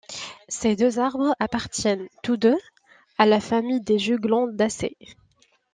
Ces 0.49 0.75
deux 0.75 0.97
arbres 0.97 1.35
appartiennent 1.39 2.07
tous 2.23 2.35
deux 2.35 2.57
à 3.19 3.27
la 3.27 3.39
famille 3.39 3.81
des 3.81 3.99
juglandacées. 3.99 4.97